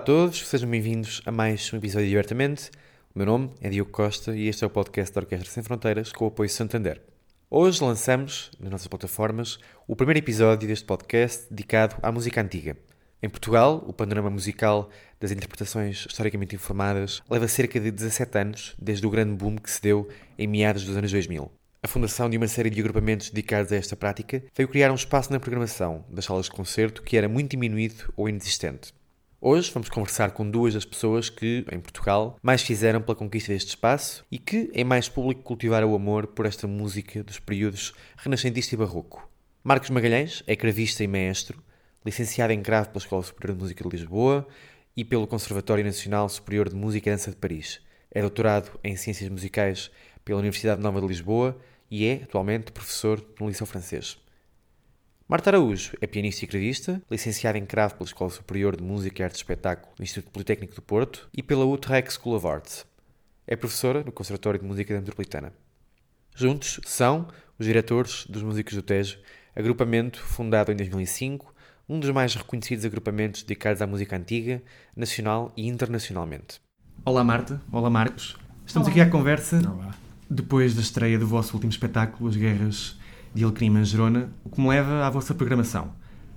[0.00, 2.70] A todos, sejam bem-vindos a mais um episódio de Abertamente.
[3.14, 6.10] O meu nome é Diogo Costa e este é o podcast da Orquestra Sem Fronteiras
[6.10, 7.02] com o apoio Santander.
[7.50, 12.78] Hoje lançamos, nas nossas plataformas, o primeiro episódio deste podcast dedicado à música antiga.
[13.22, 14.88] Em Portugal, o panorama musical
[15.20, 19.82] das interpretações historicamente informadas leva cerca de 17 anos desde o grande boom que se
[19.82, 21.52] deu em meados dos anos 2000.
[21.82, 25.30] A fundação de uma série de agrupamentos dedicados a esta prática veio criar um espaço
[25.30, 28.98] na programação das salas de concerto que era muito diminuído ou inexistente.
[29.42, 33.68] Hoje vamos conversar com duas das pessoas que, em Portugal, mais fizeram pela conquista deste
[33.68, 38.74] espaço e que, em mais público, cultivaram o amor por esta música dos períodos renascentista
[38.74, 39.26] e barroco.
[39.64, 41.58] Marcos Magalhães é cravista e maestro,
[42.04, 44.46] licenciado em cravo pela Escola Superior de Música de Lisboa
[44.94, 47.80] e pelo Conservatório Nacional Superior de Música e Dança de Paris.
[48.10, 49.90] É doutorado em Ciências Musicais
[50.22, 51.58] pela Universidade Nova de Lisboa
[51.90, 54.18] e é, atualmente, professor no Liceu Francês.
[55.30, 59.24] Marta Araújo é pianista e cravista, licenciada em cravo pela Escola Superior de Música e
[59.24, 62.84] Arte de Espetáculo do Instituto Politécnico do Porto e pela Utrecht School of Arts.
[63.46, 65.52] É professora no Conservatório de Música da Metropolitana.
[66.34, 69.20] Juntos são os diretores dos Músicos do Tejo,
[69.54, 71.54] agrupamento fundado em 2005,
[71.88, 74.60] um dos mais reconhecidos agrupamentos dedicados à música antiga,
[74.96, 76.60] nacional e internacionalmente.
[77.04, 78.36] Olá Marta, olá Marcos.
[78.66, 78.96] Estamos Olá.
[78.96, 79.94] aqui à conversa Olá.
[80.28, 82.99] depois da estreia do vosso último espetáculo, As Guerras
[83.34, 85.92] de em Gerona, o que me leva à vossa programação.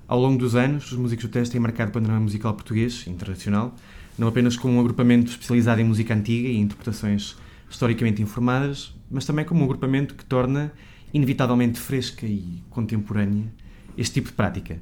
[0.07, 3.73] Ao longo dos anos, os músicos do teste têm marcado o panorama musical português internacional,
[4.17, 7.35] não apenas como um agrupamento especializado em música antiga e interpretações
[7.69, 10.71] historicamente informadas, mas também como um agrupamento que torna
[11.13, 13.45] inevitavelmente fresca e contemporânea
[13.97, 14.79] este tipo de prática,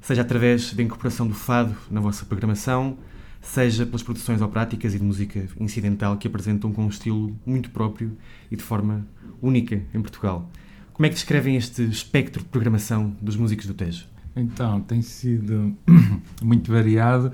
[0.00, 2.98] seja através da incorporação do fado na vossa programação,
[3.40, 8.16] seja pelas produções operáticas e de música incidental que apresentam com um estilo muito próprio
[8.50, 9.06] e de forma
[9.40, 10.50] única em Portugal.
[10.92, 14.04] Como é que descrevem este espectro de programação dos músicos do Tejo?
[14.36, 15.74] Então, tem sido
[16.42, 17.32] muito variado.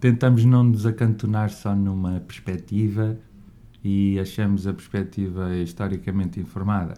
[0.00, 3.18] Tentamos não nos acantonar só numa perspectiva
[3.82, 6.94] e achamos a perspectiva historicamente informada,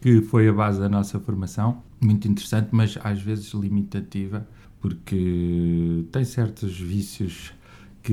[0.00, 4.46] que foi a base da nossa formação, muito interessante, mas às vezes limitativa,
[4.80, 7.52] porque tem certos vícios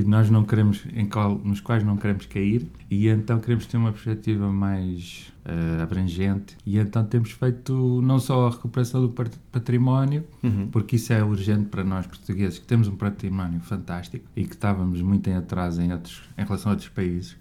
[0.02, 3.78] que nós não queremos, em qual, nos quais não queremos cair, e então queremos ter
[3.78, 6.54] uma perspectiva mais uh, abrangente.
[6.66, 9.08] E então temos feito não só a recuperação do
[9.50, 10.68] património, Uhum.
[10.70, 15.00] porque isso é urgente para nós portugueses, que temos um património fantástico e que estávamos
[15.00, 17.34] muito em atraso em, outros, em relação a outros países,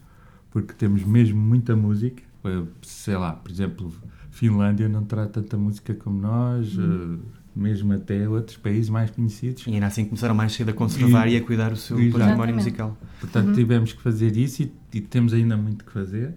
[0.49, 2.23] porque temos mesmo muita música.
[2.45, 3.91] Eh, Sei lá, por exemplo,
[4.31, 6.77] Finlândia não terá tanta música como nós.
[6.77, 7.19] Uhum.
[7.21, 9.65] eh, mesmo até outros países mais conhecidos.
[9.65, 12.11] E ainda assim começaram mais cedo a conservar e, E- a cuidar o seu Exato.
[12.19, 12.55] património Exatamente.
[12.55, 12.97] musical.
[13.19, 16.33] Portanto, tivemos que fazer isso e, e temos ainda muito que fazer.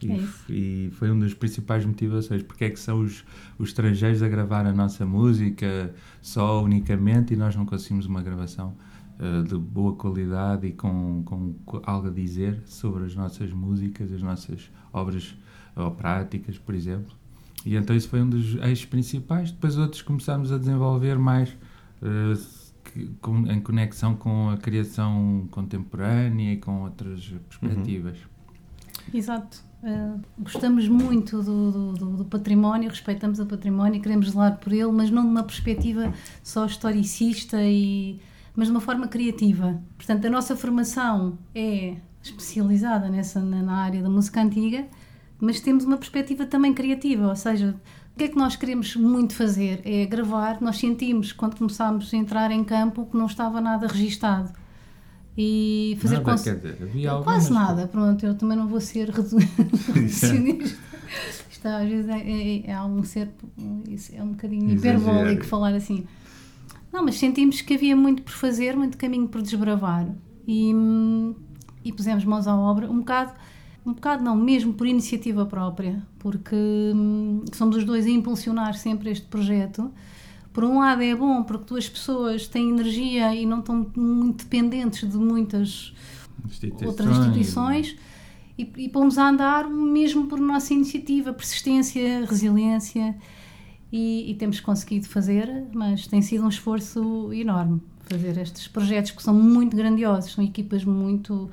[0.00, 2.42] E, É e foi uma das principais motivações.
[2.42, 3.24] Porque é que são os,
[3.58, 5.92] os estrangeiros a gravar a nossa música
[6.22, 8.76] só, unicamente, e nós não conseguimos uma gravação
[9.18, 14.12] eh, de boa qualidade e com, com co- algo a dizer sobre as nossas músicas,
[14.12, 15.34] as nossas obras
[15.74, 17.12] operáticas, por exemplo.
[17.66, 19.50] E então isso foi um dos eixos principais.
[19.50, 21.50] Depois outros começámos a desenvolver mais
[22.84, 28.16] que- com- em conexão com a criação contemporânea e com outras perspectivas.
[29.12, 29.62] Exato.
[29.82, 34.90] Uh, gostamos muito do, do- do- do património, respeitamos o património, queremos zelar por ele,
[34.90, 38.18] mas não de uma perspectiva só historicista, e,
[38.56, 39.80] mas de uma forma criativa.
[39.96, 44.84] Portanto, a nossa formação é especializada nessa, na, na área da música antiga,
[45.40, 47.74] mas temos uma perspectiva também criativa, ou seja,
[48.14, 49.80] o que é que nós queremos muito fazer?
[49.84, 50.60] É gravar.
[50.60, 54.52] Nós sentimos, quando começámos a entrar em campo, que não estava nada registado.
[55.36, 59.08] E fazer Nada, cons- dizer, havia Quase algumas- nada, pronto, eu também não vou ser
[59.10, 59.36] redu-
[59.94, 60.76] reducionista.
[61.50, 63.30] Isto às vezes é, é, é um ser,
[64.12, 64.98] é um bocadinho Exagero.
[65.00, 66.04] hiperbólico falar assim.
[66.92, 70.08] Não, mas sentimos que havia muito por fazer, muito caminho por desbravar
[70.46, 71.34] e, hum,
[71.84, 73.32] e pusemos mãos à obra, um bocado,
[73.88, 76.54] um bocado não, mesmo por iniciativa própria, porque
[76.94, 79.90] hum, somos os dois a impulsionar sempre este projeto.
[80.52, 85.08] Por um lado é bom porque duas pessoas têm energia e não estão muito dependentes
[85.08, 85.94] de muitas
[86.44, 86.88] Instituições.
[86.88, 87.96] outras instituições
[88.58, 93.16] e, e pomos a andar mesmo por nossa iniciativa, persistência, resiliência
[93.92, 99.22] e, e temos conseguido fazer, mas tem sido um esforço enorme fazer estes projetos que
[99.22, 101.50] são muito grandiosos, são equipas muito.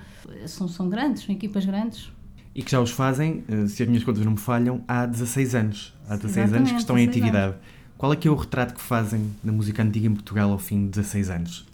[0.48, 2.10] são, são grandes, são equipas grandes.
[2.56, 5.54] E que já os fazem, eh, se as minhas contas não me falham, há 16
[5.56, 5.94] anos.
[6.08, 7.56] Há 16 Exatamente, anos que estão em 16 atividade.
[7.98, 10.86] Qual é que é o retrato que fazem da música antiga em Portugal ao fim
[10.86, 11.66] de 16 anos?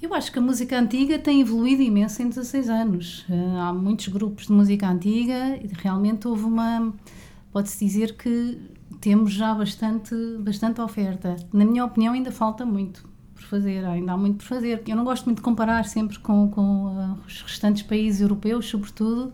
[0.00, 3.24] Eu acho que a música antiga tem evoluído imenso em 16 anos.
[3.30, 6.92] Eh, Há muitos grupos de música antiga e realmente houve uma.
[7.50, 8.60] Pode-se dizer que
[9.00, 11.36] temos já bastante, bastante oferta.
[11.50, 14.82] Na minha opinião, ainda falta muito por fazer, ainda há muito por fazer.
[14.86, 19.32] Eu não gosto muito de comparar sempre com, com ah, os restantes países europeus, sobretudo,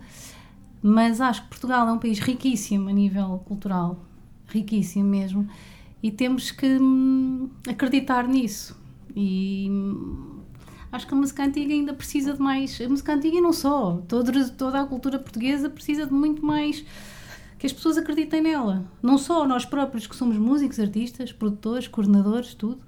[0.82, 4.04] mas acho que Portugal é um país riquíssimo a nível cultural,
[4.48, 5.48] riquíssimo mesmo,
[6.02, 8.76] e temos que hum, acreditar nisso.
[9.14, 10.40] E hum,
[10.90, 12.80] acho que a música antiga ainda precisa de mais.
[12.80, 16.84] A música antiga e não só, toda, toda a cultura portuguesa precisa de muito mais
[17.58, 18.84] que as pessoas acreditem nela.
[19.00, 22.80] Não só nós próprios que somos músicos, artistas, produtores, coordenadores, tudo,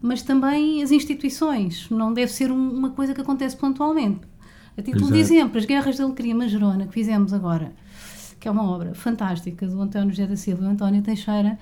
[0.00, 1.88] mas também as instituições.
[1.90, 4.20] Não deve ser um- uma coisa que acontece pontualmente.
[4.76, 5.34] A título de Exato.
[5.34, 7.72] exemplo, as Guerras da Alecria Majerona, que fizemos agora,
[8.40, 11.58] que é uma obra fantástica do António José da Silva e do António Teixeira,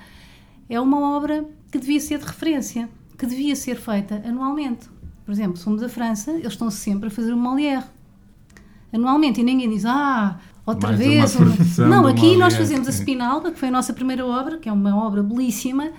[0.69, 2.89] é uma obra que devia ser de referência,
[3.19, 4.89] que devia ser feita anualmente.
[5.25, 7.85] Por exemplo, se fomos à França, eles estão sempre a fazer uma Molière.
[8.93, 11.37] Anualmente, e ninguém diz, ah, outra Mais vez.
[11.79, 14.73] uma Não, aqui nós fazemos a Spinalba, que foi a nossa primeira obra, que é
[14.73, 15.91] uma obra belíssima.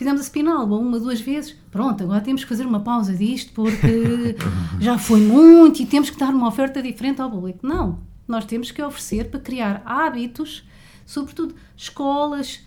[0.00, 1.54] Fizemos a Spinalba uma, duas vezes.
[1.70, 4.34] Pronto, agora temos que fazer uma pausa disto porque
[4.80, 7.58] já foi muito e temos que dar uma oferta diferente ao público.
[7.66, 10.64] Não, nós temos que oferecer para criar hábitos,
[11.04, 12.60] sobretudo escolas.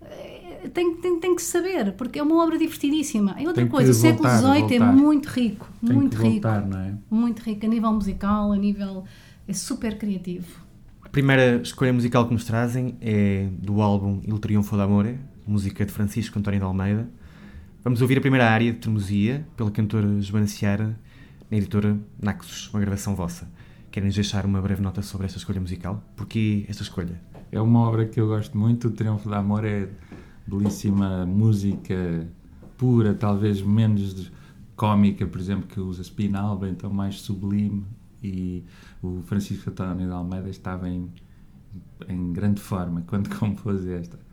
[0.00, 3.36] eh, Tem, tem, tem que se saber, porque é uma obra divertidíssima.
[3.38, 6.78] E outra coisa, o século XVIII é muito rico, Tem muito que rico, voltar, não
[6.80, 6.94] é?
[7.10, 9.04] muito rico a nível musical, a nível.
[9.46, 10.46] é super criativo.
[11.02, 15.18] A primeira escolha musical que nos trazem é do álbum Il Triunfo d'Amore,
[15.48, 17.08] música de Francisco António de Almeida.
[17.82, 20.94] Vamos ouvir a primeira área de Tremosia, pela cantora Joana Seara,
[21.50, 23.50] na editora Naxos, uma gravação vossa.
[23.90, 26.04] Querem deixar uma breve nota sobre esta escolha musical?
[26.14, 27.18] Porquê esta escolha?
[27.50, 28.88] É uma obra que eu gosto muito.
[28.88, 29.88] O Triunfo da Amor é
[30.46, 32.28] belíssima música
[32.76, 34.30] pura, talvez menos
[34.76, 37.86] cómica, por exemplo, que usa Spinalba, então mais sublime.
[38.22, 38.64] E
[39.02, 41.10] o Francisco António de Almeida estava em,
[42.06, 44.27] em grande forma quando compôs esta.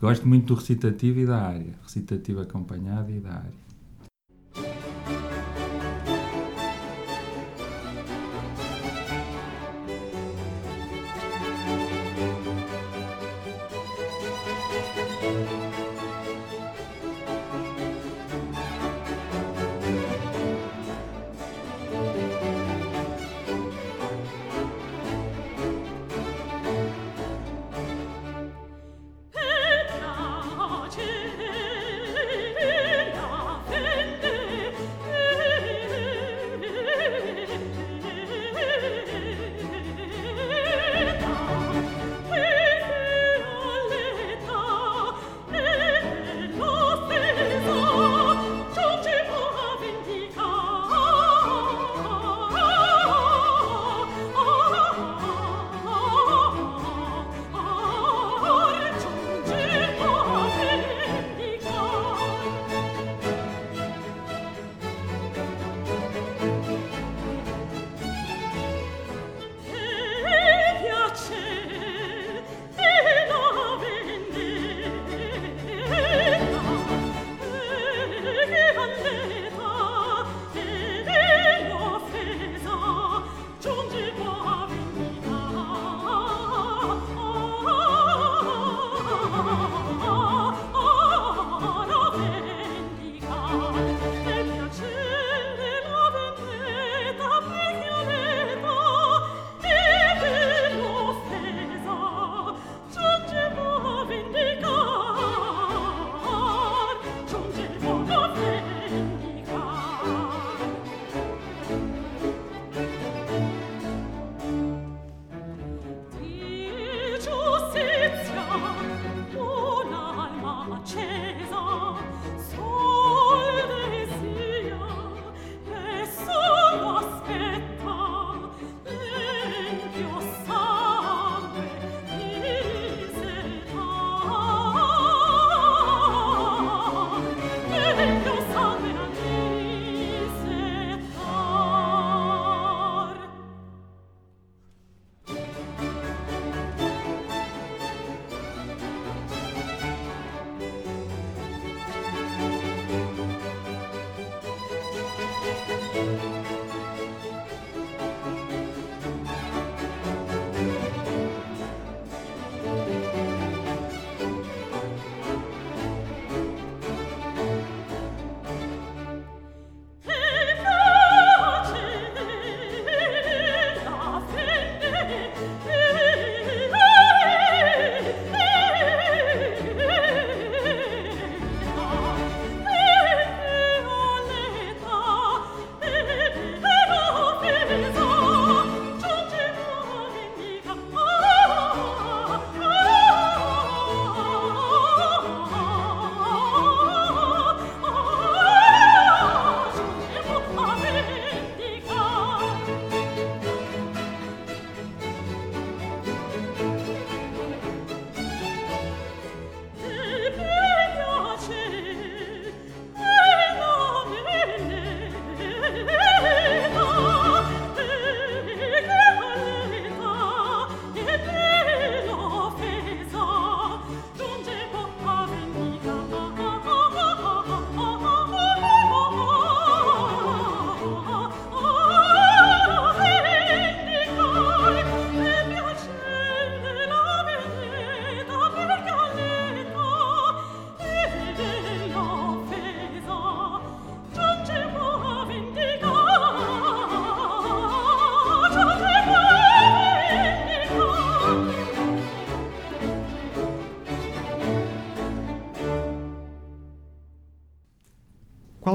[0.00, 1.74] Gosto muito do recitativo e da área.
[1.82, 4.89] Recitativo acompanhado e da área.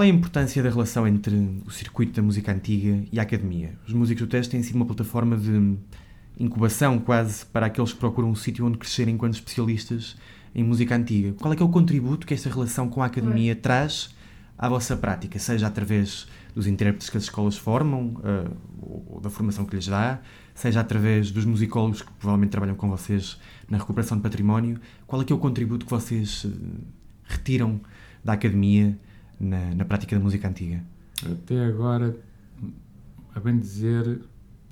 [0.06, 1.36] É a importância da relação entre
[1.66, 3.74] o circuito da música antiga e a academia?
[3.88, 5.78] Os músicos do teste têm sido uma plataforma de
[6.40, 10.16] incubação quase para aqueles que procuram um sítio onde crescer enquanto especialistas
[10.54, 11.34] em música antiga.
[11.34, 14.14] Qual é que é o contributo que esta relação com a academia traz
[14.58, 18.56] à vossa prática, seja através dos intérpretes que as escolas formam, uh,
[19.10, 20.22] ou da formação que lhes dá,
[20.54, 25.26] seja através dos musicólogos que provavelmente trabalham com vocês na recuperação de património, qual é
[25.26, 26.52] que é o contributo que vocês uh,
[27.26, 27.82] retiram
[28.24, 28.98] da academia
[29.40, 30.84] na, na prática da música antiga?
[31.24, 32.18] Até agora,
[33.34, 34.22] a bem dizer,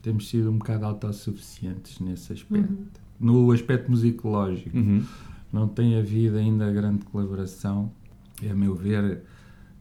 [0.01, 2.71] temos sido um bocado autossuficientes nesse aspecto.
[2.71, 2.85] Uhum.
[3.19, 4.75] No aspecto musicológico.
[4.77, 5.05] Uhum.
[5.51, 7.91] Não tem havido ainda grande colaboração.
[8.41, 9.21] E, a meu ver,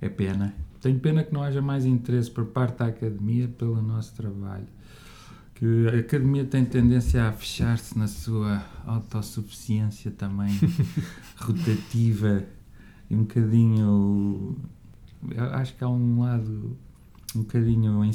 [0.00, 0.54] é pena.
[0.80, 4.66] Tenho pena que não haja mais interesse por parte da academia pelo nosso trabalho.
[5.54, 10.52] Que a academia tem tendência a fechar-se na sua autossuficiência também
[11.38, 12.44] rotativa
[13.12, 14.56] e um bocadinho.
[15.52, 16.76] Acho que há um lado
[17.36, 18.10] um bocadinho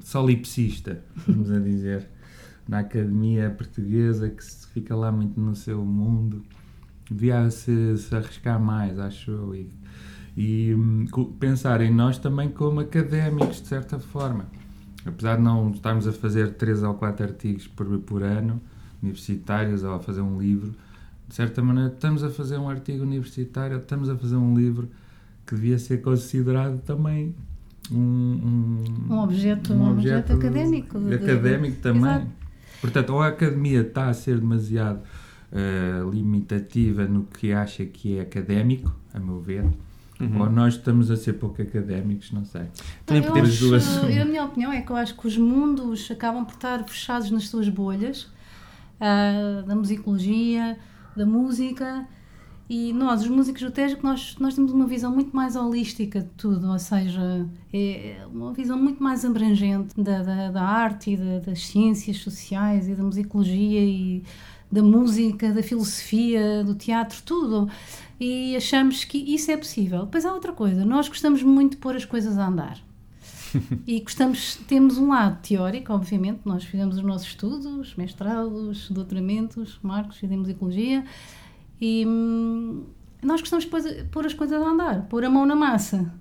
[0.00, 2.08] solipsista, vamos a dizer,
[2.68, 6.44] na academia portuguesa que se fica lá muito no seu mundo.
[7.08, 9.54] Devia se, se arriscar mais, acho eu.
[9.54, 9.70] E,
[10.36, 11.06] e hum,
[11.38, 14.46] pensar em nós também como académicos, de certa forma.
[15.06, 18.60] Apesar de não estarmos a fazer três ou quatro artigos por, por ano,
[19.00, 20.74] universitários, ou a fazer um livro,
[21.28, 24.88] de certa maneira estamos a fazer um artigo universitário, estamos a fazer um livro
[25.46, 27.34] que devia ser considerado também
[27.90, 30.98] um, um, um, objeto, um, objeto, objeto académico.
[30.98, 32.10] De, académico também.
[32.10, 32.26] Exato.
[32.80, 35.00] Portanto, ou a academia está a ser demasiado
[35.52, 39.64] uh, limitativa no que acha que é académico, a meu ver,
[40.20, 40.40] Uhum.
[40.40, 42.62] Ou nós estamos a ser pouco académicos, não sei.
[43.04, 43.96] Também eu podemos acho, duas.
[44.04, 47.30] Eu, a minha opinião é que eu acho que os mundos acabam por estar fechados
[47.30, 48.22] nas suas bolhas
[48.98, 50.78] uh, da musicologia,
[51.16, 52.06] da música.
[52.68, 56.28] E nós, os músicos do Tejo, nós, nós temos uma visão muito mais holística de
[56.36, 61.38] tudo, ou seja, é uma visão muito mais abrangente da, da, da arte e da,
[61.38, 64.24] das ciências sociais e da musicologia e
[64.70, 67.70] da música, da filosofia, do teatro, tudo
[68.18, 70.04] e achamos que isso é possível.
[70.04, 72.78] Depois há outra coisa, nós gostamos muito de pôr as coisas a andar.
[73.86, 80.16] E gostamos, temos um lado teórico, obviamente, nós fizemos os nossos estudos, mestrados, doutoramentos, Marcos,
[80.16, 81.04] fizemos ecologia,
[81.80, 82.84] e hum,
[83.22, 86.12] nós gostamos de pôr as coisas a andar, pôr a mão na massa.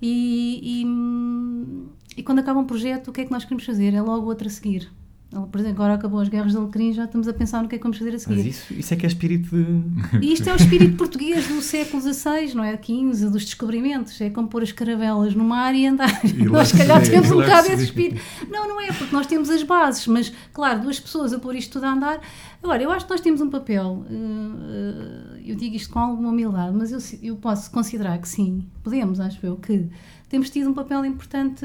[0.00, 3.94] E, e, hum, e quando acaba um projeto, o que é que nós queremos fazer?
[3.94, 4.90] É logo outro a seguir.
[5.30, 7.78] Por exemplo, agora acabou as guerras de Alecrim, já estamos a pensar no que é
[7.78, 8.36] que vamos fazer a seguir.
[8.36, 10.24] Mas isso, isso é que é espírito de.
[10.24, 12.78] E isto é o espírito português do século XVI, não é?
[12.78, 14.18] XV, dos descobrimentos.
[14.22, 16.08] É como pôr as caravelas no mar e andar.
[16.24, 18.20] E nós, se calhar, temos um bocado esse espírito.
[18.48, 21.72] Não, não é, porque nós temos as bases, mas, claro, duas pessoas a pôr isto
[21.74, 22.20] tudo a andar.
[22.62, 26.30] Agora, eu acho que nós temos um papel, eh, eh, eu digo isto com alguma
[26.30, 29.88] humildade, mas eu, eu posso considerar que sim, podemos, acho eu, que
[30.28, 31.64] temos tido um papel importante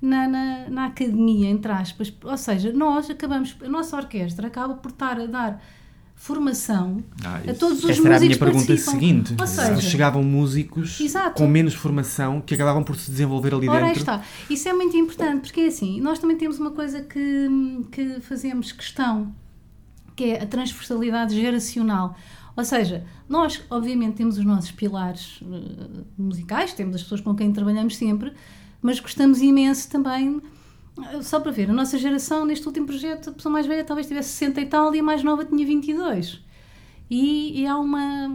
[0.00, 2.12] na, na, na, academia, entre aspas.
[2.22, 5.62] Ou seja, nós acabamos, a nossa orquestra acaba por estar a dar
[6.20, 9.34] formação ah, a todos os músicos era a minha que pergunta seguinte.
[9.40, 11.42] Ou seja, chegavam músicos Exato.
[11.42, 14.00] com menos formação que acabavam por se desenvolver ali Ora, dentro.
[14.00, 14.22] está.
[14.50, 17.48] Isso é muito importante, porque é assim, nós também temos uma coisa que,
[17.90, 19.34] que fazemos questão,
[20.14, 22.14] que é a transversalidade geracional.
[22.54, 27.50] Ou seja, nós, obviamente, temos os nossos pilares uh, musicais, temos as pessoas com quem
[27.50, 28.34] trabalhamos sempre,
[28.82, 30.40] mas gostamos imenso também.
[31.22, 34.30] Só para ver, a nossa geração, neste último projeto, a pessoa mais velha talvez tivesse
[34.30, 36.42] 60 e tal e a mais nova tinha 22.
[37.10, 38.30] E, e há uma.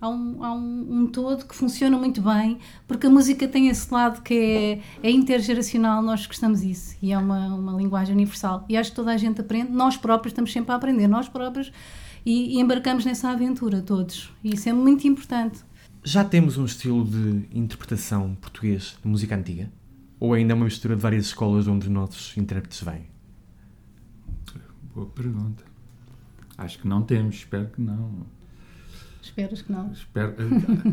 [0.00, 3.92] Há, um, há um, um, todo que funciona muito bem, porque a música tem esse
[3.92, 8.64] lado que é, é intergeracional, nós gostamos disso, e é uma, uma linguagem universal.
[8.68, 11.72] E acho que toda a gente aprende, nós próprios estamos sempre a aprender, nós próprios,
[12.24, 14.32] e, e embarcamos nessa aventura todos.
[14.44, 15.64] E isso é muito importante.
[16.10, 19.70] Já temos um estilo de interpretação português de música antiga?
[20.18, 23.04] Ou ainda é uma mistura de várias escolas onde os nossos intérpretes vêm?
[24.94, 25.62] Boa pergunta.
[26.56, 28.24] Acho que não temos, espero que não.
[29.38, 29.92] Esperas que não?
[29.92, 30.34] Espero,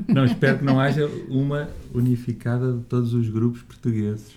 [0.08, 4.36] não, espero que não haja uma unificada de todos os grupos portugueses.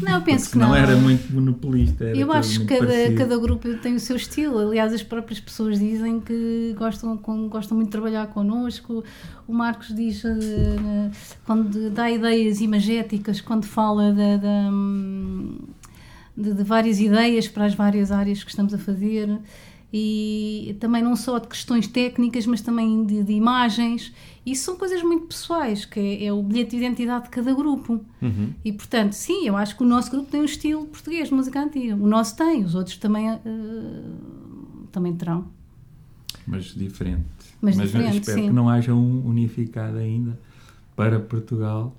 [0.00, 0.68] Não, eu penso que não.
[0.68, 2.04] Não era muito monopolista.
[2.04, 4.60] Era eu acho que cada, cada grupo tem o seu estilo.
[4.60, 7.16] Aliás, as próprias pessoas dizem que gostam,
[7.48, 9.02] gostam muito de trabalhar connosco.
[9.48, 11.10] O Marcos diz, eh,
[11.44, 14.38] quando dá ideias imagéticas, quando fala de,
[16.36, 19.28] de, de várias ideias para as várias áreas que estamos a fazer
[19.92, 24.12] e também não só de questões técnicas, mas também de, de imagens.
[24.44, 28.04] Isso são coisas muito pessoais, que é, é o bilhete de identidade de cada grupo.
[28.20, 28.52] Uhum.
[28.64, 31.62] E portanto, sim, eu acho que o nosso grupo tem um estilo português de música
[31.62, 31.94] antiga.
[31.94, 33.38] O nosso tem, os outros também, uh,
[34.92, 35.46] também terão.
[36.46, 37.24] Mas diferente.
[37.60, 38.46] Mas, Mas diferente, espero sim.
[38.46, 40.38] que não haja um unificado ainda,
[40.94, 41.94] para Portugal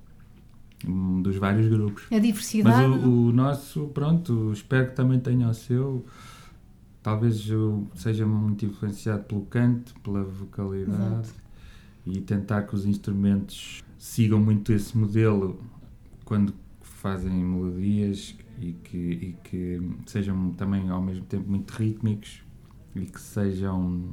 [0.87, 2.03] um, dos vários grupos.
[2.11, 2.87] A diversidade.
[2.87, 6.05] Mas o, o nosso, pronto, espero que também tenha o seu.
[7.09, 11.33] Talvez eu seja muito influenciado pelo canto, pela vocalidade Exato.
[12.05, 15.59] e tentar que os instrumentos sigam muito esse modelo
[16.23, 22.43] quando fazem melodias e que, e que sejam também ao mesmo tempo muito rítmicos
[22.95, 24.11] e que sejam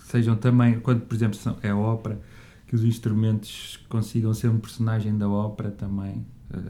[0.00, 2.20] sejam também quando por exemplo são, é ópera
[2.66, 6.26] que os instrumentos consigam ser um personagem da ópera também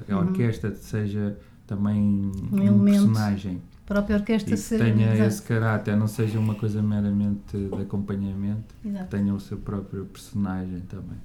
[0.08, 0.28] a Uhum.
[0.28, 3.06] orquestra seja também um, elemento.
[3.06, 4.78] personagem A própria e orquestra que ser.
[4.78, 5.28] tenha Exato.
[5.28, 9.10] esse caráter não seja uma coisa meramente de acompanhamento Exato.
[9.10, 11.18] tenha o seu próprio personagem também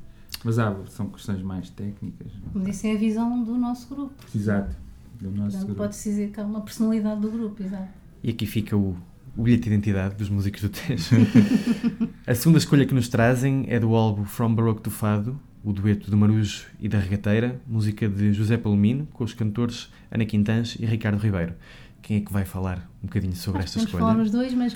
[0.43, 2.61] mas há, são questões mais técnicas não?
[2.63, 4.13] Mas isso é a visão do nosso grupo.
[4.33, 4.75] Exato,
[5.19, 5.81] do nosso Portanto, grupo.
[5.81, 7.89] pode-se dizer que há uma personalidade do grupo, exato.
[8.23, 8.95] E aqui fica o,
[9.35, 11.15] o bilhete de identidade dos músicos do Tejo.
[12.25, 16.09] a segunda escolha que nos trazem é do álbum From Baroque to Fado, o dueto
[16.09, 20.85] do Marujo e da Regateira, música de José Palomino, com os cantores Ana Quintans e
[20.85, 21.53] Ricardo Ribeiro.
[22.01, 24.11] Quem é que vai falar um bocadinho sobre esta Podemos escolha?
[24.13, 24.73] falar os dois, mas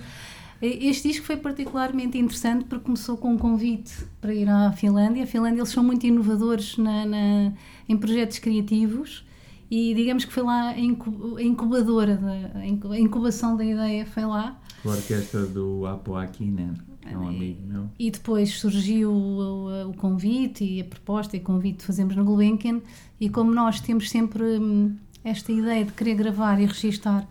[0.61, 5.23] eh, este disco foi particularmente interessante porque começou com um convite para ir à Finlândia.
[5.23, 7.53] A Finlândia, eles são muito inovadores na, na-
[7.87, 9.25] em projetos criativos
[9.71, 13.63] e digamos que foi lá a incu- a incubadora, da, a incu- a incubação da
[13.65, 14.59] ideia foi lá.
[14.83, 17.89] Com a orquestra do Apo Aquinen, que é um amigo meu.
[17.99, 22.23] E depois surgiu o, o- convite e a proposta e o convite que fazemos no
[22.23, 22.81] Gulbenkian
[23.19, 27.27] e como nós temos sempre hum, esta ideia de querer gravar e registar,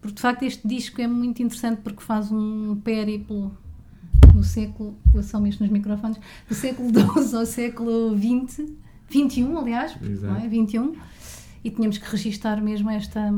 [0.00, 3.52] porque de facto este disco é muito interessante porque faz um périplo
[4.32, 6.88] do século, eu só mexo nos microfones, do século
[7.22, 8.70] XII ao século XX,
[9.10, 10.32] XXI aliás, Exato.
[10.34, 10.48] não é?
[10.48, 10.94] 21,
[11.64, 13.34] e tínhamos que registar mesmo esta,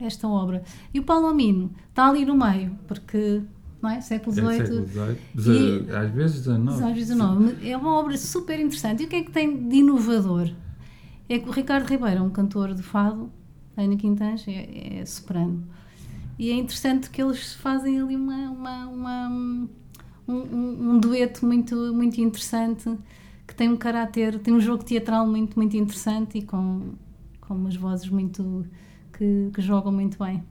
[0.00, 0.64] esta obra.
[0.92, 3.42] E o Palomino está ali no meio, porque
[3.84, 4.00] não é?
[4.00, 6.82] século É XVIII, século XVIII, Deze- às vezes XIX.
[6.82, 7.08] às vezes
[7.62, 9.02] É uma obra super interessante.
[9.02, 10.50] E o que é que tem de inovador?
[11.28, 13.30] É que o Ricardo Ribeiro é um cantor de fado,
[13.76, 15.64] Ana Quintans é, é soprano.
[16.38, 19.68] E é interessante que eles fazem ali uma, uma, uma- um,
[20.34, 22.90] um- um dueto muito, muito interessante,
[23.46, 26.92] que tem um caráter, tem um jogo teatral muito, muito interessante e com,
[27.40, 28.64] com umas vozes muito
[29.16, 30.42] que, que jogam muito bem.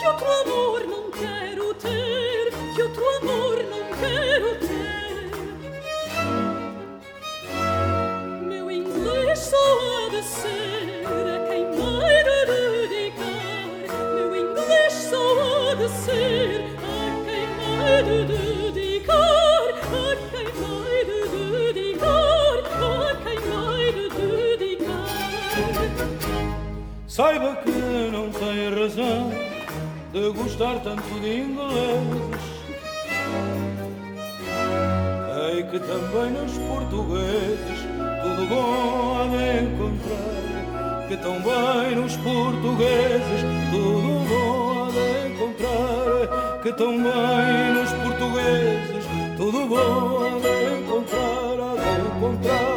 [0.00, 5.07] Io tuo amor non quero ter, io tuo amor non quero ter.
[30.38, 32.48] Gostar tanto de ingleses.
[35.34, 37.80] Sei que também nos portugueses
[38.22, 41.08] tudo bom há de encontrar.
[41.08, 46.62] Que tão bem nos portugueses tudo bom há de encontrar.
[46.62, 49.04] Que tão bem nos portugueses
[49.36, 51.38] tudo bom há de encontrar.
[51.60, 52.67] Há de encontrar,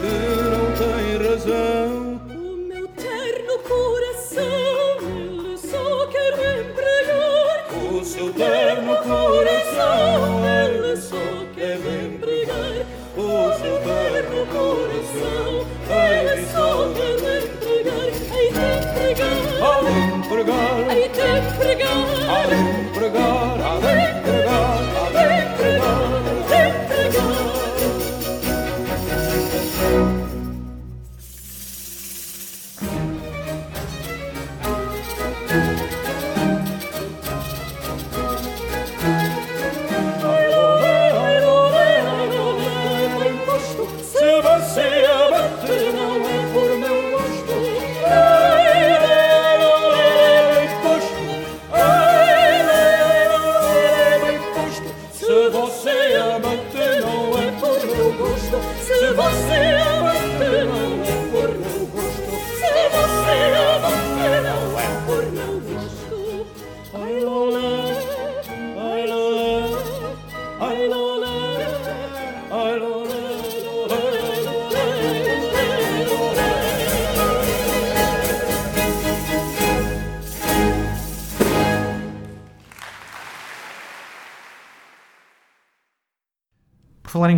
[0.00, 1.79] Que não tem razão.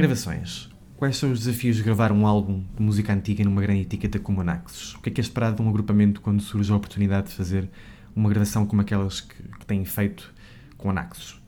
[0.02, 4.18] Gravações, quais são os desafios de gravar um álbum de música antiga numa grande etiqueta
[4.18, 4.96] como a Naxos?
[4.96, 7.70] O que é que é esperado de um agrupamento quando surge a oportunidade de fazer
[8.12, 10.34] uma gravação como aquelas que, que têm feito
[10.76, 11.40] com a Naxos?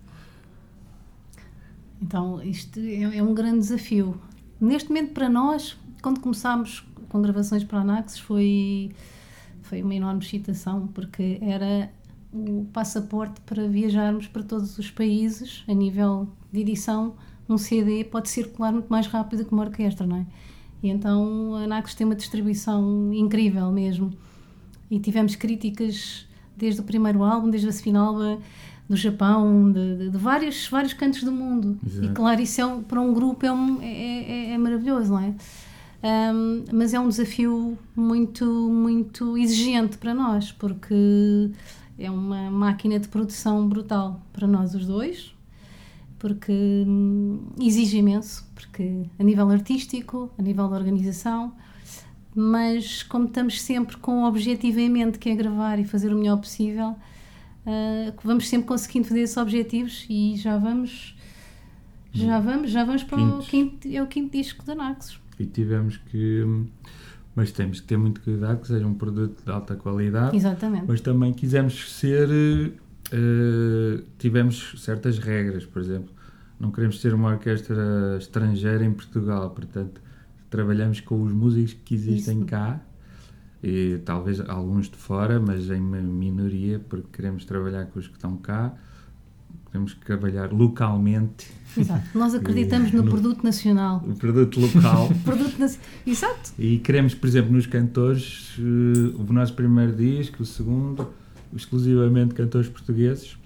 [2.01, 4.21] Então, isto é, é um grande desafio.
[4.61, 8.93] Neste momento, para nós, quando começámos com gravações para a Naxos, foi,
[9.63, 11.91] foi uma enorme excitação, porque era
[12.33, 17.17] o passaporte para viajarmos para todos os países, a nível de edição,
[17.49, 20.27] um CD pode circular muito mais rápido que uma orquestra, não é?
[20.83, 24.13] E então a Naxos tem uma distribuição incrível mesmo.
[24.91, 26.27] E tivemos críticas
[26.57, 28.39] desde o primeiro álbum, desde a Sfinalba,
[28.89, 31.79] do Japão, de, de, de vários, vários cantos do mundo.
[31.87, 32.07] Exato.
[32.07, 35.21] E claro, isso é um- para um grupo é, um- é, é- é maravilhoso, não
[35.21, 35.35] é?
[36.35, 41.51] Um, mas é um desafio muito, muito exigente para nós, porque
[41.99, 45.34] é uma máquina de produção brutal para nós os dois,
[46.25, 51.53] porque hum, exige imenso, porque a nível artístico, a nível da organização,
[52.35, 56.17] mas como estamos sempre com o objetivo em mente, que é gravar e fazer o
[56.17, 56.97] melhor possível,
[58.19, 61.15] que vamos sempre conseguindo fazer esses objetivos e já vamos
[62.11, 63.49] já vamos, já vamos para o Quintos.
[63.49, 65.21] quinto, é o quinto disco da Naxos.
[65.39, 66.43] E tivemos que.
[67.37, 70.35] Mas temos que ter muito cuidado que seja um produto de alta qualidade.
[70.35, 70.87] Exatamente.
[70.89, 72.73] Mas também quisemos ser.
[73.17, 76.13] Eh, tivemos certas regras, por exemplo,
[76.59, 80.01] não queremos ser uma orquestra estrangeira em Portugal, portanto,
[80.51, 82.47] trabalhamos com os músicos que existem Isso.
[82.47, 82.81] cá
[83.63, 88.37] e talvez alguns de fora, mas em minoria, porque queremos trabalhar com os que estão
[88.37, 88.75] cá,
[89.71, 91.47] queremos trabalhar localmente
[91.77, 92.07] Exato.
[92.19, 94.05] Nós acreditamos no no- produto nacional.
[94.07, 95.09] o produto local.
[95.25, 96.53] Produto naci- Exato.
[96.59, 101.09] E queremos, por exemplo, nos cantores, eh, o nosso primeiro disco, o segundo,
[101.55, 103.39] exclusivamente cantores portugueses,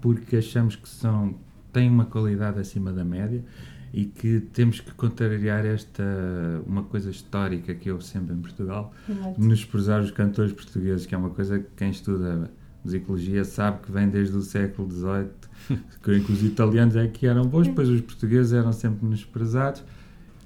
[0.00, 1.34] porque achamos que são,
[1.72, 3.44] têm uma qualidade acima da média
[3.92, 6.04] e que temos que contrariar esta,
[6.66, 9.40] uma coisa histórica que houve sempre em Portugal, Exato.
[9.40, 12.50] menosprezar os cantores portugueses, que é uma coisa que quem estuda
[12.84, 15.80] musicologia sabe que vem desde o século XVIII,
[16.24, 19.82] que os italianos é que eram bons, depois os portugueses eram sempre menosprezados.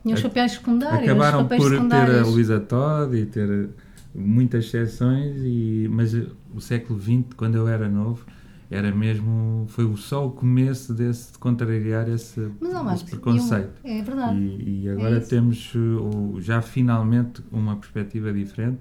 [0.04, 1.02] E os papéis secundários.
[1.02, 2.28] Acabaram papéis por ter a secundários.
[2.28, 3.70] Luísa Todd e ter
[4.14, 6.14] muitas exceções, e, mas
[6.54, 8.24] o século XX, quando eu era novo,
[8.70, 13.72] era mesmo, foi só o começo desse, de contrariar esse, Mas, esse preconceito.
[13.84, 14.38] e um- É verdade.
[14.38, 15.28] E, e agora isso.
[15.28, 18.78] temos o- já finalmente uma perspectiva diferente.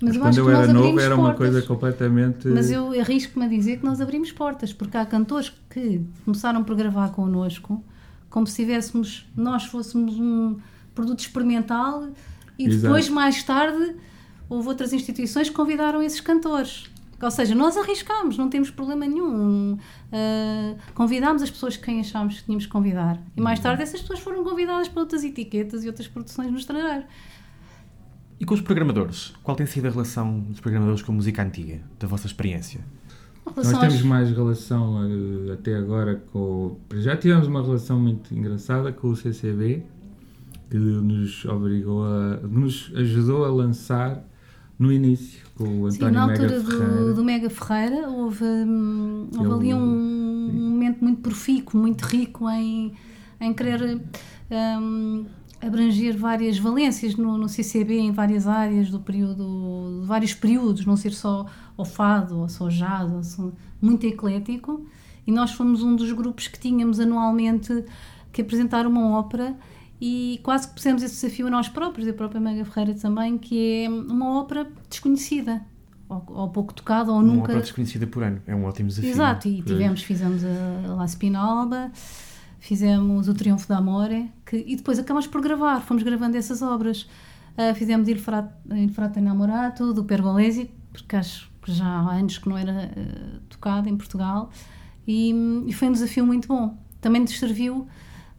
[0.00, 1.38] Mas Mas, eu quando acho eu era novo era uma portas.
[1.38, 2.46] coisa completamente.
[2.48, 6.76] Mas eu arrisco-me a dizer que nós abrimos portas, porque há cantores que começaram por
[6.76, 7.82] gravar connosco,
[8.30, 10.56] como se tivéssemos, nós fôssemos um
[10.94, 12.08] produto experimental,
[12.56, 12.82] e Exato.
[12.82, 13.96] depois, mais tarde,
[14.48, 16.84] houve outras instituições que convidaram esses cantores.
[17.20, 19.76] Ou seja, nós arriscámos, não temos problema nenhum.
[20.12, 23.20] Ah, convidámos as pessoas que quem achámos que tínhamos que convidar.
[23.36, 27.04] E mais tarde essas pessoas foram convidadas para outras etiquetas e outras produções no estrangeiro.
[28.38, 29.34] E com os programadores?
[29.42, 32.80] Qual tem sido a relação dos programadores com a música antiga, da vossa experiência?
[33.56, 35.02] Nós temos às- mais relação
[35.48, 36.78] eh, até agora com.
[36.98, 39.82] Já tivemos uma relação muito engraçada com o CCB,
[40.70, 42.36] que nos obrigou a.
[42.46, 44.22] nos ajudou a lançar
[44.78, 47.04] no início, com o Sim, António na Mega altura Ferreira.
[47.04, 52.48] do, do Mega Ferreira houve, hum, houve ali um, um momento muito profícuo, muito rico
[52.48, 52.92] em,
[53.40, 54.00] em querer
[54.80, 55.26] hum,
[55.60, 60.96] abranger várias valências no, no CCB em várias áreas do período, de vários períodos, não
[60.96, 64.86] ser só o fado ou só jazz, ou só- muito eclético.
[65.26, 67.84] E nós fomos um dos grupos que tínhamos anualmente
[68.32, 69.56] que apresentar uma ópera
[70.00, 73.36] e quase que pusemos esse desafio a nós próprios, e a própria Mega Ferreira também,
[73.36, 75.62] que é uma ópera desconhecida,
[76.08, 77.42] ou, ou pouco tocada, ou Uma nunca.
[77.44, 78.40] ópera desconhecida por ano.
[78.46, 79.10] É um ótimo desafio.
[79.10, 81.90] Exato, e tivemos, fizemos a La Spinalba,
[82.60, 87.08] fizemos o Triunfo da Amore, que, e depois acabamos por gravar, fomos gravando essas obras.
[87.56, 92.38] Ah, fizemos Il Frate, Il Frate Innamorato, do Pergolesi, porque acho que já há anos
[92.38, 94.50] que não era ah, tocado em Portugal,
[95.06, 95.34] e,
[95.66, 96.78] e foi um desafio muito bom.
[97.00, 97.86] Também nos serviu,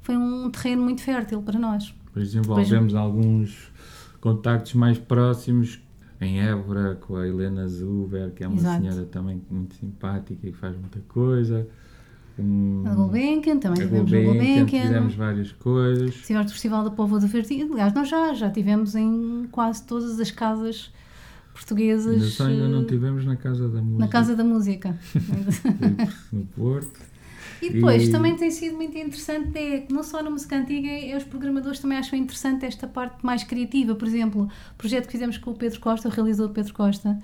[0.10, 1.94] foi um terreno muito fértil para nós.
[2.06, 3.72] Depois desenvolvemos alguns
[4.20, 5.80] contactos mais próximos
[6.20, 8.82] em Évora com a Helena Zuber, que é uma Exato.
[8.82, 11.68] senhora também muito simpática e que faz muita coisa.
[12.40, 16.16] Um, A Gulbenkian, também a tivemos no Gulbenkian, fizemos várias coisas.
[16.16, 17.62] Tivemos do Festival da Póvoa do Verde.
[17.72, 20.92] Aliás, nós já, já tivemos em quase todas as casas
[21.54, 22.16] portuguesas.
[22.16, 24.00] Ainda só ainda não eh, tivemos na Casa da Música.
[24.00, 24.98] Na Casa da Música.
[26.34, 27.09] no Porto.
[27.62, 31.16] E depois E- também tem sido muito interessante, é não só na música antiga, é,
[31.18, 33.96] os programadores também acham interessante esta parte mais criativa.
[33.96, 34.44] Por exemplo,
[34.74, 37.20] o projeto que fizemos com o Pedro Costa, o realizador Pedro Costa,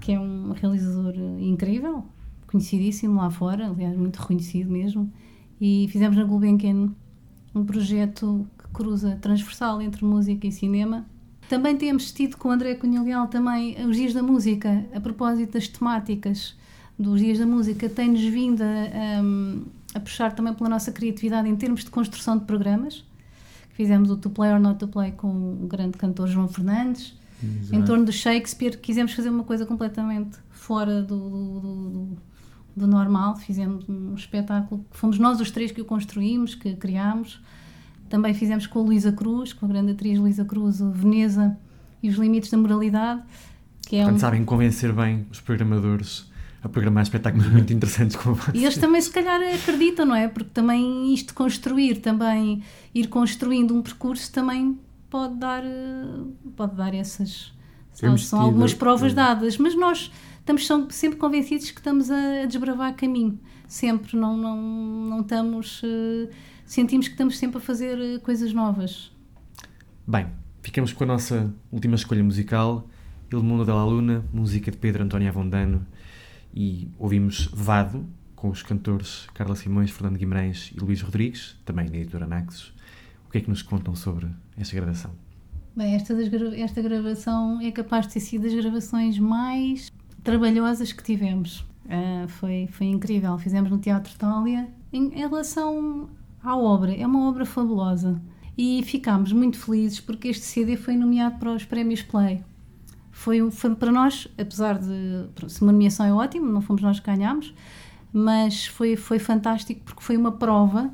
[0.00, 2.04] que é um realizador incrível,
[2.46, 5.12] conhecidíssimo lá fora, aliás, muito reconhecido mesmo.
[5.60, 6.90] E fizemos na Gulbenkian
[7.54, 11.06] um projeto que cruza transversal entre música e cinema.
[11.48, 15.52] Também temos tido com o André Cunha Leal também os Dias da Música, a propósito
[15.52, 16.56] das temáticas
[16.98, 19.62] dos Dias da Música, tem-nos vindo a, um,
[19.94, 23.04] a puxar também pela nossa criatividade em termos de construção de programas.
[23.70, 27.14] Fizemos o To Play or Not To Play com o grande cantor João Fernandes.
[27.42, 27.74] Exato.
[27.76, 32.16] Em torno do Shakespeare, quisemos fazer uma coisa completamente fora do, do, do- do-
[32.74, 33.36] do normal.
[33.36, 37.40] Fizemos um espetáculo que fomos nós os três que o construímos, que criámos.
[38.08, 41.56] Também fizemos com a Luísa Cruz, com a grande atriz Luísa Cruz, o Veneza
[42.02, 43.20] e os Limites da Moralidade,
[43.82, 46.30] que é Portanto, um, sabem convencer bem os programadores
[46.66, 48.56] a programar espetáculos muito interessantes como vocês.
[48.56, 50.28] E eles também se calhar acreditam, não é?
[50.28, 52.62] Porque também isto de construir, também
[52.94, 56.04] ir construindo um percurso também pode dar, eh,
[56.56, 57.52] pode dar essas
[57.92, 62.42] são, Temos são tido- algumas provas dadas, mas nós estamos sempre convencidos que estamos a,
[62.42, 66.28] a desbravar caminho, sempre, não, não, não estamos, eh,
[66.64, 69.10] sentimos que estamos sempre a fazer eh, coisas novas.
[70.06, 70.26] Bem,
[70.62, 72.86] ficamos com a nossa última escolha musical,
[73.32, 75.84] Il Mundo della Luna, música de Pedro António Avondano,
[76.56, 81.98] e ouvimos Vado, com os cantores Carla Simões, Fernando Guimarães e Luís Rodrigues, também da
[81.98, 82.74] editora Naxos.
[83.28, 85.10] O que é que nos contam sobre esta gravação?
[85.76, 86.14] Bem, esta,
[86.56, 89.92] esta gravação é capaz de ter sido das gravações mais
[90.24, 91.62] trabalhosas que tivemos.
[91.88, 93.36] Ah, foi, foi incrível.
[93.36, 94.68] Fizemos no Teatro Itália.
[94.90, 96.08] Em, em relação
[96.42, 98.18] à obra, é uma obra fabulosa.
[98.56, 102.42] E ficámos muito felizes porque este CD foi nomeado para os Prémios Play.
[103.16, 105.48] Foi, foi para nós, apesar de.
[105.48, 107.52] se uma nomeação é ótimo, não fomos nós que ganhámos,
[108.12, 110.90] mas foi, foi fantástico porque foi uma prova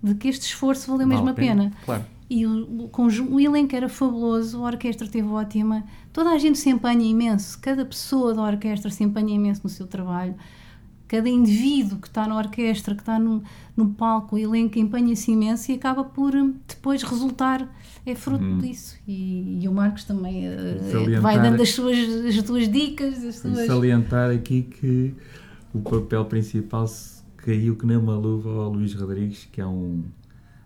[0.00, 1.72] de que este esforço valeu mesmo Vale a pena.
[1.84, 2.04] Claro.
[2.30, 6.70] E o, o, o elenco era fabuloso, a orquestra teve ótima, toda a gente se
[6.70, 10.36] empenha imenso, cada pessoa da orquestra se empenha imenso no seu trabalho,
[11.08, 13.42] cada indivíduo que está na orquestra, que está no,
[13.76, 16.32] no palco, o elenco empenha-se imenso e acaba por
[16.68, 17.68] depois resultar,
[18.06, 18.96] é fruto disso.
[19.06, 20.44] E, e o Marcos também
[20.90, 23.66] Salientar- vai dando as suas, as suas dicas, as suas...
[23.66, 25.14] salientar aqui que
[25.74, 26.86] o papel principal
[27.36, 30.02] caiu que nem uma luva ao Luís Rodrigues, que é um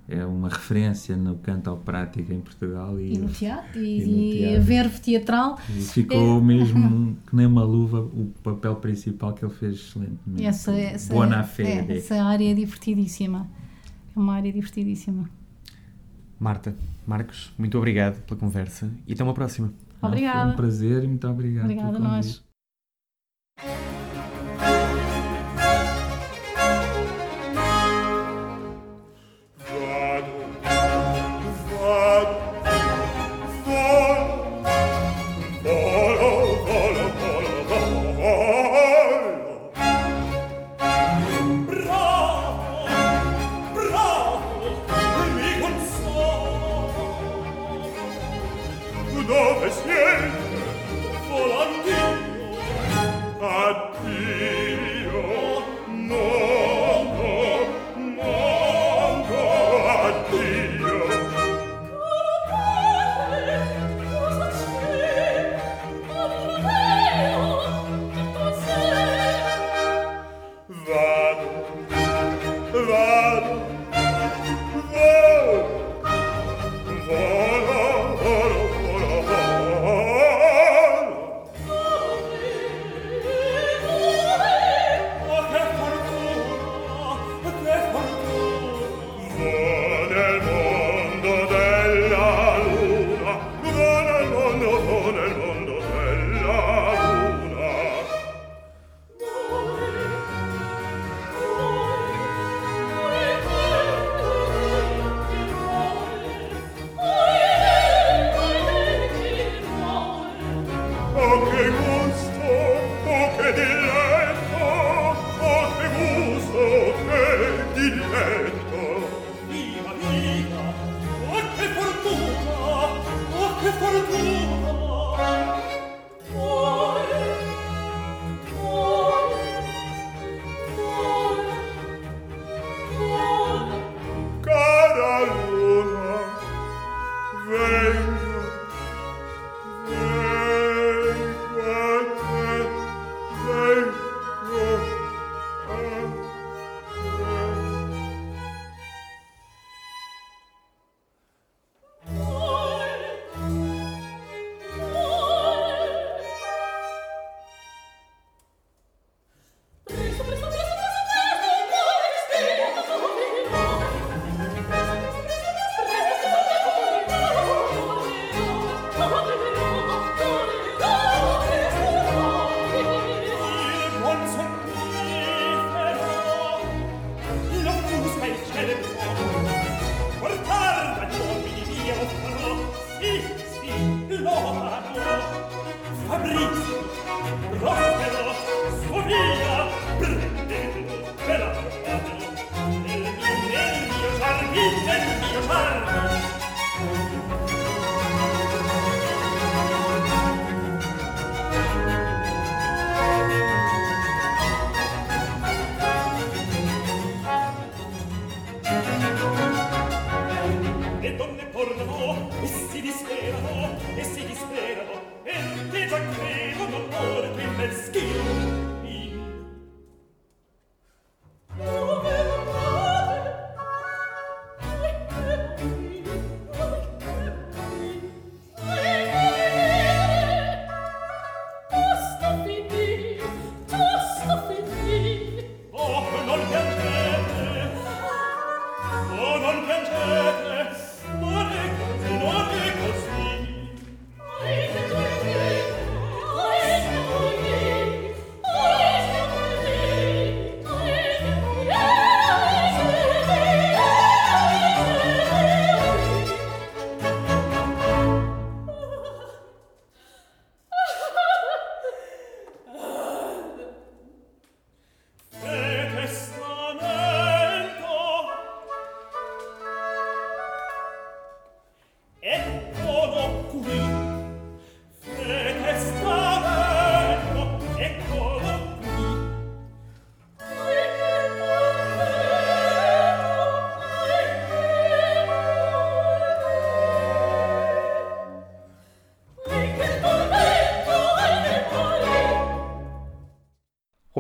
[0.06, 4.56] é uma referência no canto operático em Portugal e, E no teatro, e, E e
[4.56, 5.58] a verve teatral.
[5.74, 6.42] e ficou É.
[6.42, 10.44] mesmo que nem uma luva o papel principal que ele fez excelentemente.
[10.44, 11.86] Essa, essa, Boa na é, fé.
[11.88, 13.48] essa área é divertidíssima.
[14.14, 15.26] É uma área divertidíssima.
[16.44, 16.74] Marta,
[17.06, 19.72] Marcos, muito obrigado pela conversa e até uma próxima.
[19.98, 20.52] Foi Obrigada.
[20.52, 21.64] um prazer e muito obrigado.
[21.64, 22.44] Obrigada a nós.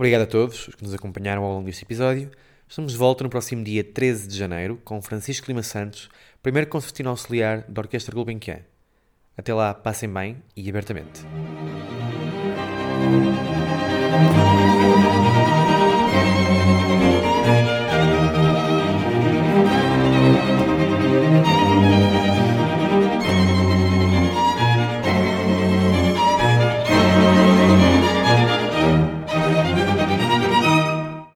[0.04, 2.30] Obrigado a todos os que nos acompanharam ao longo deste episódio.
[2.68, 6.10] Estamos de volta no próximo dia 13 de janeiro com Francisco Lima Santos,
[6.42, 8.60] primeiro concertino auxiliar da Orquestra Gulbenkian.
[9.34, 11.22] Até lá, passem bem e abertamente.